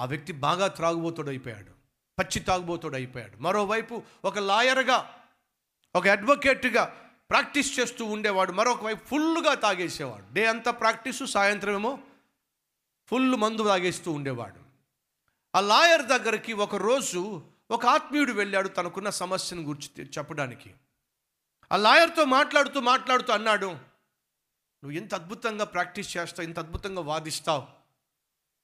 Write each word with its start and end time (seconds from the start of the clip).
ఆ 0.00 0.04
వ్యక్తి 0.04 0.32
బాగా 0.32 0.66
త్రాగుబోతుడు 0.68 1.28
అయిపోయాడు 1.28 1.70
పచ్చి 2.18 2.40
తాగుబోతుడు 2.40 2.94
అయిపోయాడు 2.94 3.36
మరోవైపు 3.36 4.02
ఒక 4.24 4.38
లాయర్గా 4.38 4.98
ఒక 5.94 6.08
అడ్వకేట్గా 6.08 6.96
ప్రాక్టీస్ 7.30 7.80
చేస్తూ 7.80 8.04
ఉండేవాడు. 8.04 8.52
మరొక 8.52 8.84
వైపు 8.84 9.06
ఫుల్గా 9.06 9.54
తాగేసేవాడు. 9.54 10.34
డే 10.34 10.46
అంతా 10.46 10.70
ప్రాక్టీసు 10.70 11.24
సాయంత్రం 11.24 11.74
ఏమో 11.74 11.98
ఫుల్ 13.06 13.36
మందు 13.36 13.64
తాగేస్తూ 13.64 14.12
ఉండేవాడు. 14.12 14.60
ఆ 15.54 15.60
లాయర్ 15.60 16.02
దగ్గరికి 16.02 16.52
ఒక 16.52 16.76
రోజు 16.76 17.42
ఒక 17.70 17.86
ఆత్మీయుడు 17.86 18.32
వెళ్ళాడు 18.32 18.68
తనకున్న 18.68 19.10
సమస్యను 19.10 19.62
గురించి 19.62 20.08
చెప్పడానికి. 20.18 20.74
ఆ 21.72 21.76
లాయర్తో 21.76 22.24
మాట్లాడుతూ 22.24 22.80
మాట్లాడుతూ 22.80 23.32
అన్నాడు 23.32 23.66
నువ్వు 24.82 24.90
ఎంత 24.90 25.14
అద్భుతంగా 25.14 25.64
ప్రాక్టీస్ 25.64 26.16
చేస్తావు 26.16 26.46
ఇంత 26.46 26.58
అద్భుతంగా 26.58 27.00
వాదిస్తావు. 27.00 27.79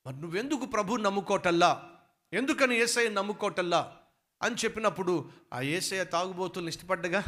మరి 0.06 0.20
నువ్వెందుకు 0.20 0.66
ప్రభు 0.66 0.96
నమ్ముకోటల్లా? 0.96 1.90
ఎందుకని 2.32 2.76
ఏసఐ 2.76 3.08
నమ్ముకోటల్లా? 3.08 3.96
అని 4.42 4.54
చెప్పినప్పుడు 4.54 5.30
ఆ 5.52 5.60
ఏసయ్య 5.60 6.04
తాగుబోతులను 6.04 6.68
ఇష్టపడ్డగా? 6.68 7.22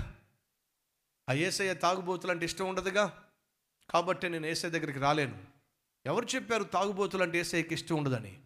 ఆ 1.28 1.32
ఏసయ్య 1.32 1.74
తాగుబోతులు 1.74 2.32
అంటే 2.32 2.44
ఇష్టం 2.44 2.68
ఉండదుగా? 2.68 3.22
కాబట్టి 3.90 4.28
నేను 4.28 4.46
ఏసఐ 4.46 4.70
దగ్గరికి 4.70 4.98
రాలేను. 4.98 5.38
ఎవరు 6.06 6.26
చెప్పారు 6.34 6.64
తాగుబోతులు 6.64 7.22
అంటే 7.22 7.38
ఏసఐకి 7.38 7.74
ఇష్టం 7.74 7.96
ఉండదని? 7.96 8.38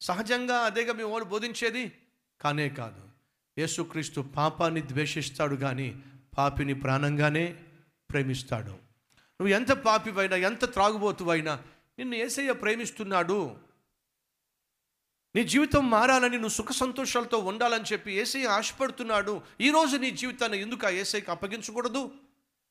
సహజంగా 0.00 0.56
అదేగా 0.56 0.92
మేము 0.92 1.10
వాళ్ళు 1.10 1.28
బోధించేది? 1.28 1.92
కానే 2.40 2.68
కాదు. 2.68 3.08
యేసుక్రీస్తు 3.58 4.20
పాపాన్ని 4.20 4.82
ద్వేషిస్తాడు 4.82 5.56
కానీ 5.56 6.02
పాపిని 6.38 6.74
ప్రాణంగానే 6.74 7.62
ప్రేమిస్తాడు. 8.10 8.70
నువ్వు 9.42 9.48
ఎంత 9.48 9.72
పాపివైనా 9.72 10.36
ఎంత 10.36 10.72
త్రాగుబోతువైనా 10.72 11.62
నిన్ను 11.98 12.14
ఏసయ్య 12.14 12.52
ప్రేమిస్తున్నాడు. 12.52 13.56
నీ 15.36 15.44
జీవితం 15.44 15.90
మారాలని 15.90 16.34
నువ్వు 16.34 16.48
సుఖ 16.48 16.70
సంతోషాలతో 16.70 17.38
ఉండాలని 17.38 17.84
చెప్పి 17.92 18.12
ఏసై 18.12 18.44
ఆశపడుతున్నాడు. 18.44 19.42
ఈరోజు 19.60 19.96
నీ 19.96 20.10
జీవితాన్ని 20.10 20.60
ఎందుకు 20.60 20.86
ఆ 20.86 20.90
ఏసైకి 20.90 21.30
అప్పగించకూడదు? 21.30 22.10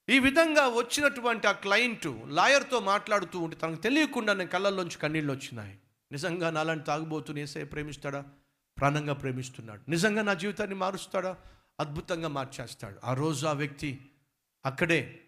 ఈ 0.10 0.20
విధంగా 0.20 0.68
వచ్చినటువంటి 0.68 1.48
ఆ 1.48 1.52
క్లయింట్ 1.52 2.08
లాయర్తో 2.28 2.80
మాట్లాడుతూ 2.80 3.40
ఉంటే 3.40 3.56
తనకు 3.56 3.82
తెలియకుండా 3.82 4.34
నేను 4.34 4.50
కళ్ళల్లోంచి 4.50 4.98
కన్నీళ్ళు 4.98 5.34
వచ్చినాయి. 5.34 5.80
నిజంగా 6.12 6.50
నాలాంటి 6.50 6.84
తాగుబోతుని 6.84 7.42
ఏసై 7.42 7.64
ప్రేమిస్తాడా? 7.64 8.26
ప్రాణంగా 8.78 9.14
ప్రేమిస్తున్నాడు. 9.14 9.90
నిజంగా 9.90 10.22
నా 10.22 10.34
జీవితాన్ని 10.34 10.76
మారుస్తాడా? 10.76 11.38
అద్భుతంగా 11.80 12.28
మార్చేస్తాడు. 12.28 13.00
ఆ 13.04 13.14
రోజు 13.14 13.48
ఆ 13.48 13.54
వ్యక్తి 13.54 14.12
అక్కడే 14.66 15.20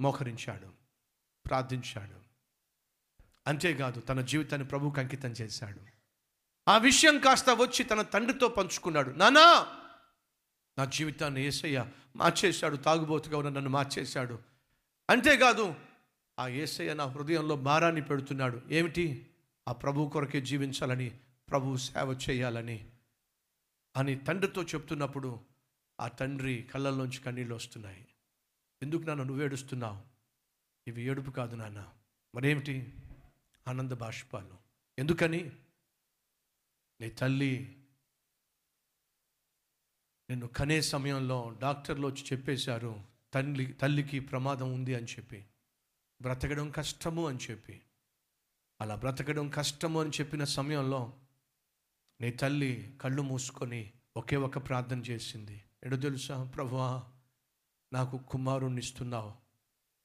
మోకరించాడు 0.00 0.66
ప్రార్థించాడు. 1.48 2.29
అంతేకాదు 3.46 4.00
తన 4.00 4.20
జీవితాన్ని 4.20 4.68
ప్రభువుకి 4.68 5.00
అంకితం 5.00 5.28
చేశాడు. 5.28 5.80
ఆ 6.68 6.78
విషయం 6.78 7.18
కాస్త 7.18 7.50
వచ్చి 7.50 7.84
తన 7.84 8.02
తండ్రితో 8.02 8.48
పంచుకున్నాడు. 8.48 9.10
నానా 9.10 9.66
నా 10.78 10.84
జీవితాన్ని 10.84 11.44
ఏసయ్య 11.44 11.86
మార్చేశాడు 12.16 12.76
తాగుబోతుగా 12.76 13.38
ఉన్న 13.38 13.48
నన్ను 13.48 13.70
మార్చేశాడు. 13.70 14.38
అంతేకాదు 15.10 15.74
ఆ 16.38 16.48
ఏసయ్య 16.48 16.94
నా 16.94 17.04
హృదయంలో 17.04 17.56
భారాన్ని 17.56 18.02
పెడుతున్నాడు. 18.02 18.62
ఏమిటి? 18.70 19.26
ఆ 19.68 19.72
ప్రభు 19.72 20.08
కొరకే 20.08 20.40
జీవించాలని 20.40 21.10
ప్రభు 21.50 21.76
సేవ 21.76 22.18
చేయాలని. 22.30 22.90
అని 23.96 24.16
తండ్రితో 24.16 24.62
చెప్తున్నప్పుడు 24.62 25.40
ఆ 26.00 26.08
తండ్రి 26.08 26.68
కళ్ళల్లోంచి 26.74 27.18
కన్నీళ్ళు 27.18 27.54
వస్తున్నాయి. 27.54 28.06
ఎందుకు 28.82 29.02
నాన్న 29.02 29.22
నువ్వు 29.22 29.44
ఏడుస్తున్నావు 29.44 29.98
ఇవి 30.88 31.02
ఏడుపు 31.02 31.30
కాదు 31.30 31.56
నాన్న. 31.56 31.86
మరేమిటి? 32.34 32.92
ఆనంద 33.68 33.92
బాష్పాలు. 33.92 34.58
ఎందుకని? 34.98 35.50
నీ 37.00 37.10
తల్లి 37.10 37.76
నిన్ను 40.30 40.46
కనే 40.46 40.80
సమయంలో 40.80 41.56
డాక్టర్లు 41.62 42.06
వచ్చి 42.06 42.24
చెప్పేశారు 42.32 43.04
తల్లి 43.34 43.72
తల్లికి 43.72 44.20
ప్రమాదం 44.20 44.74
ఉంది 44.74 44.94
అని 44.94 45.06
చెప్పి. 45.06 45.46
బ్రతకడం 46.22 46.70
కష్టము 46.70 47.26
అని 47.26 47.38
చెప్పి. 47.50 47.82
అలా 48.80 48.94
బ్రతకడం 48.94 49.48
కష్టము 49.48 50.00
అని 50.00 50.10
చెప్పిన 50.10 50.44
సమయంలో 50.44 51.20
నీ 52.20 52.30
తల్లి 52.30 52.98
కళ్ళు 53.00 53.22
మూసుకొని 53.22 53.92
ఒకే 54.16 54.36
ఒక 54.36 54.68
ప్రార్థన 54.68 54.98
చేసింది. 54.98 55.64
ఎడు 55.82 55.96
తెలుసా? 55.96 56.44
ప్రభువా 56.44 57.02
నాకు 57.92 58.18
కుమారుణ్ణి 58.18 58.78
ఇస్తున్నావు 58.78 59.34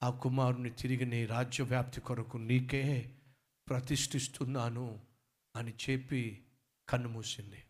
ఆ 0.02 0.10
కుమారుని 0.10 0.70
తిరిగి 0.70 1.06
నీ 1.06 1.26
రాజ్యవ్యాప్తి 1.26 2.00
కొరకు 2.00 2.36
నీకే 2.36 3.15
ప్రతిష్ఠిస్తున్నాను 3.68 5.00
అని 5.56 5.74
చెప్పి 5.90 6.44
కన్నుమూసింది 6.88 7.62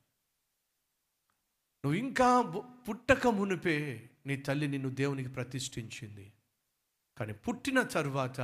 నువ్వు 1.84 1.94
ఇంకా 1.94 2.42
పుట్టక 2.88 3.26
మునిపే 3.26 4.10
నీ 4.26 4.36
తల్లి 4.36 4.68
నిన్ను 4.68 4.88
దేవునికి 4.88 5.28
ప్రతిష్ఠించింది. 5.28 6.32
కానీ 7.18 7.32
పుట్టిన 7.32 7.82
తర్వాత 7.82 8.40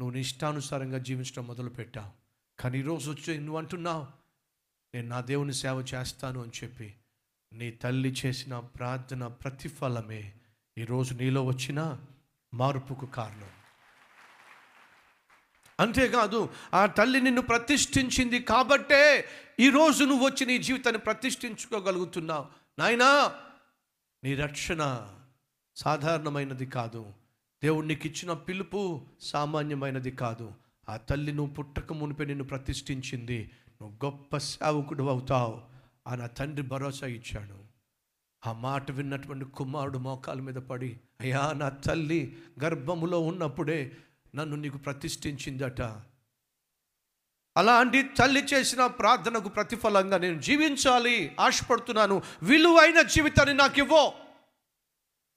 నువ్వు 0.00 0.16
ఇష్టానుసారంగా 0.16 0.98
జీవించడం 0.98 1.46
మొదలుపెట్టావు. 1.46 2.10
కానీ 2.58 2.78
ఈరోజు 2.78 3.10
వచ్చి 3.10 3.38
నువ్వు 3.38 3.58
అంటున్నావు 3.58 4.06
నేను 4.94 5.08
నా 5.08 5.20
దేవుని 5.20 5.54
సేవ 5.54 5.86
చేస్తాను 5.94 6.42
అని 6.42 6.52
చెప్పి 6.64 6.94
నీ 7.52 7.70
తల్లి 7.70 8.14
చేసిన 8.26 8.60
ప్రార్థన 8.60 9.26
ప్రతిఫలమే 9.26 10.34
ఈరోజు 10.78 11.14
నీలో 11.14 11.44
వచ్చిన 11.44 12.06
మార్పుకు 12.54 13.06
కారణం. 13.06 13.50
అంతేకాదు 15.82 16.48
ఆ 16.74 16.86
తల్లి 16.86 17.20
నిన్ను 17.20 17.42
ప్రతిష్ఠించింది 17.42 18.40
కాబట్టే 18.40 19.24
ఈరోజు 19.60 20.04
నువ్వు 20.04 20.26
వచ్చి 20.26 20.46
నీ 20.46 20.58
జీవితాన్ని 20.58 20.98
ప్రతిష్ఠించుకోగలుగుతున్నావు. 20.98 22.46
నాయనా 22.78 23.32
నీ 24.24 24.34
రక్షణ 24.34 25.08
సాధారణమైనది 25.76 26.66
కాదు. 26.66 27.06
దేవుడు 27.62 27.86
నీకు 27.86 28.06
ఇచ్చిన 28.06 28.32
పిలుపు 28.32 29.00
సామాన్యమైనది 29.20 30.10
కాదు. 30.10 30.52
ఆ 30.88 30.96
తల్లి 30.96 31.32
నువ్వు 31.32 31.54
పుట్టక 31.54 31.92
మునిపే 31.92 32.24
నిన్ను 32.24 32.44
ప్రతిష్ఠించింది. 32.44 33.50
నువ్వు 33.82 34.06
గొప్ప 34.06 34.36
సేవకుడు 34.36 35.04
అవుతావు 35.04 35.60
అని 36.06 36.22
ఆ 36.22 36.26
తండ్రి 36.26 36.62
భరోసా 36.62 37.06
ఇచ్చాడు. 37.06 37.72
ఆ 38.46 38.52
మాట 38.52 38.90
విన్నటువంటి 38.90 39.44
కుమారుడు 39.44 39.98
మోకాల 39.98 40.40
మీద 40.40 40.54
పడి 40.54 41.00
అయ్యా 41.20 41.52
నా 41.56 41.68
తల్లి 41.68 42.36
గర్భములో 42.64 43.20
ఉన్నప్పుడే 43.20 43.92
నన్ను 44.34 44.56
నీకు 44.56 44.78
ప్రతిష్ఠించిందట. 44.78 45.82
అలాంటి 47.56 48.02
తల్లి 48.02 48.40
చేసిన 48.40 48.86
ప్రార్థనకు 48.86 49.48
ప్రతిఫలంగా 49.48 50.18
నేను 50.18 50.40
జీవించాలి 50.40 51.36
ఆశపడుతున్నాను. 51.40 52.22
విలువైన 52.42 53.02
జీవితాన్ని 53.02 53.54
నాకు 53.54 53.78
ఇవ్వో. 53.78 54.14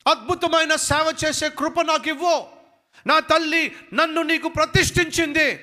అద్భుతమైన 0.07 0.75
సేవ 0.75 1.15
చేసే 1.25 1.49
కృప 1.49 1.81
నాకు 1.81 2.09
ఇవ్వో. 2.09 2.51
నా 3.07 3.19
తల్లి 3.19 3.75
నన్ను 3.93 4.21
నీకు 4.21 4.49
ప్రతిష్ఠించింది. 4.49 5.59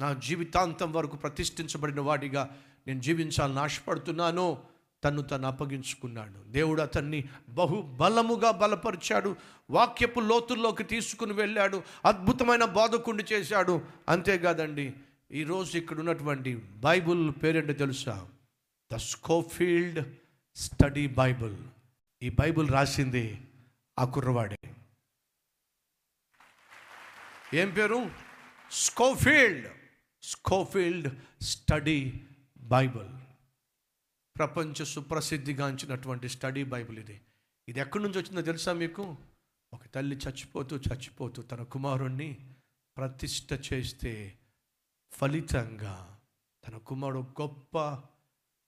నా 0.00 0.12
జీవితాంతం 0.12 0.92
వరకు 0.92 1.16
ప్రతిష్ఠించబడిన 1.16 2.00
వాడిగా 2.00 2.56
నేను 2.86 3.00
జీవించాలని 3.00 3.60
ఆశపడుతున్నాను. 3.60 4.75
తను 5.04 5.22
తను 5.22 5.46
అప్పగించుకున్నాడు. 5.46 6.42
దేవుడు 6.50 6.82
అతన్ని 6.82 7.24
బహుబలముగా 7.48 8.50
బలపరిచాడు. 8.50 9.36
వాక్యపు 9.70 10.20
లోతుల్లోకి 10.20 10.84
తీసుకుని 10.84 11.32
వెళ్ళాడు. 11.32 11.82
అద్భుతమైన 12.04 12.64
బాధకుండి 12.64 13.24
చేశాడు. 13.32 13.82
అంతేకాదండి 14.08 14.92
ఈరోజు 15.32 15.78
ఇక్కడ 15.78 15.98
ఉన్నటువంటి 15.98 16.56
బైబుల్ 16.56 17.32
పేరేంటో 17.42 17.72
తెలుసా? 17.72 18.28
The 18.92 18.96
Scofield 18.96 20.14
study 20.56 21.06
Bible. 21.06 21.56
ఈ 22.22 22.30
బైబుల్ 22.30 22.68
రాసింది 22.68 23.40
ఆ 23.98 24.04
కుర్రవాడే. 24.04 24.58
ఏం 27.54 27.70
పేరు? 27.70 28.10
స్కోఫీల్డ్. 28.70 29.68
Scofield 30.22 31.42
study 31.42 32.20
Bible. 32.58 33.25
ప్రపంచ 34.38 34.84
సుప్రసిద్ధిగాంచినటువంటి 34.84 36.28
స్టడీ 36.28 36.64
బైబిల్ 36.64 36.98
ఇది. 36.98 37.20
ఇది 37.68 37.80
ఎక్కడి 37.80 38.04
నుంచి 38.04 38.18
వచ్చిందో 38.18 38.42
తెలుసా 38.42 38.72
మీకు? 38.72 39.16
ఒక 39.72 39.80
తల్లి 39.94 40.16
చచ్చిపోతూ 40.16 40.76
చచ్చిపోతూ 40.76 41.42
తన 41.42 41.62
కుమారుణ్ణి 41.62 42.36
ప్రతిష్ట 42.96 43.74
చేస్తే 43.74 44.34
ఫలితంగా 45.12 46.18
తన 46.68 46.76
కుమారుడు 46.76 47.42
గొప్ప 47.42 47.98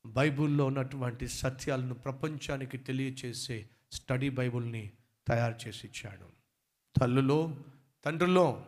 బైబిల్లో 0.07 0.67
ఉన్నటువంటి 0.67 1.29
సత్యాలను 1.29 1.95
ప్రపంచానికి 1.95 2.79
తెలియచేసే 2.79 3.69
స్టడీ 3.93 4.29
బైబిల్ని 4.29 4.91
తయారు 5.29 5.69
చేసి 5.69 5.87
ఇచ్చాడు. 5.87 6.27
తల్లులో 7.01 7.57
తండ్రిలో 8.05 8.65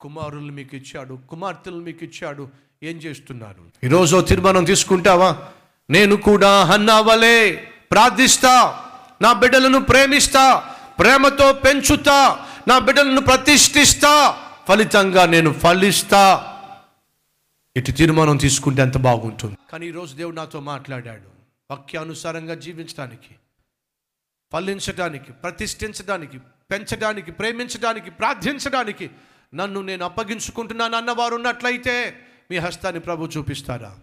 కుమారులు 0.00 0.52
మీకు 0.52 0.76
ఇచ్చాడు 0.76 1.14
కుమార్తెలు 1.14 1.76
మీకు 1.76 2.04
ఇచ్చాడు. 2.04 2.48
ఏం 2.82 2.96
చేస్తున్నారు? 2.96 3.70
ఈరోజు 3.84 4.20
తీర్మానం 4.20 4.64
తీసుకుంటావా? 4.64 5.52
నేను 5.90 6.16
కూడా 6.16 6.64
హన్నావలే 6.64 7.52
ప్రార్థిస్తా. 7.90 8.80
నా 9.22 9.32
బిడ్డలను 9.32 9.78
ప్రేమిస్తా. 9.78 10.74
ప్రేమతో 10.98 11.52
పెంచుతా. 11.52 12.46
నా 12.68 12.78
బిడ్డలను 12.78 13.20
ప్రతిష్ఠిస్తా. 13.20 14.40
ఫలితంగా 14.68 15.26
నేను 15.26 15.52
ఫలిస్తా. 15.52 16.50
ఇటు 17.76 17.90
తీర్మానం 17.90 18.36
తీసుకుంటే 18.36 18.82
ఎంత 18.82 18.98
బాగుంటుంది. 18.98 19.56
కానీ 19.72 19.86
ఈరోజు 19.86 20.14
దేవుడు 20.14 20.36
నాతో 20.36 20.60
మాట్లాడాడు. 20.60 21.34
వాక్యానుసారంగా 21.70 22.54
జీవించడానికి 22.54 23.34
ఫలించడానికి 24.52 25.32
ప్రతిష్ఠించడానికి 25.32 26.38
పెంచడానికి 26.70 27.32
ప్రేమించడానికి 27.32 28.10
ప్రార్థించడానికి 28.10 29.10
నన్ను 29.54 29.82
నేను 29.82 30.04
అప్పగించుకుంటున్నాను 30.04 30.96
అన్నవారు 30.96 31.34
ఉన్నట్లయితే 31.34 32.20
మీ 32.50 32.56
హస్తాన్ని 32.56 33.00
ప్రభు 33.00 33.28
చూపిస్తారా? 33.36 33.94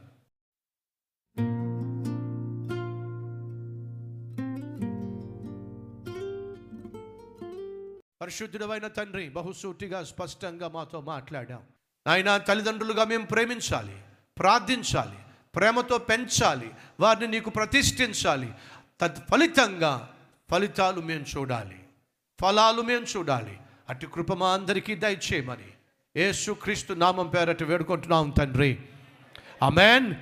పరిశుద్ధుడమైన 8.21 8.87
తండ్రి 8.87 9.29
బహుసూటిగా 9.29 10.03
స్పష్టంగా 10.03 10.67
మాతో 10.67 11.01
మాట్లాడాం 11.01 11.59
ఆయన 12.07 12.37
తల్లిదండ్రులుగా 12.37 13.03
మేము 13.03 13.25
ప్రేమించాలి 13.25 13.95
ప్రార్థించాలి 14.37 15.17
ప్రేమతో 15.55 15.97
పెంచాలి 15.97 16.71
వారిని 16.99 17.27
నీకు 17.27 17.49
ప్రతిష్ఠించాలి. 17.49 18.53
తత్ఫలితంగా 19.01 20.13
ఫలితాలు 20.51 21.01
మేము 21.01 21.25
చూడాలి 21.37 21.79
ఫలాలు 22.41 22.81
మేము 22.81 23.05
చూడాలి. 23.17 23.57
అటు 23.89 24.05
కృప 24.05 24.33
మా 24.33 24.53
అందరికీ 24.53 24.95
దయచేయమని 24.95 25.67
యేసుక్రీస్తు 26.17 26.93
నామం 26.93 27.27
పేరట 27.27 27.63
వేడుకుంటున్నాం 27.63 28.29
తండ్రి. 28.29 28.79
అమెన్ 29.63 30.15